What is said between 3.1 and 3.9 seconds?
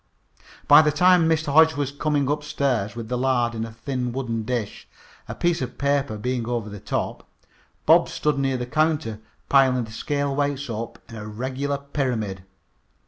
lard in a